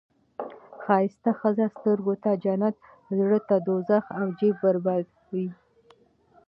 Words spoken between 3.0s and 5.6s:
زړه ته دوزخ او جیب بربادي وي.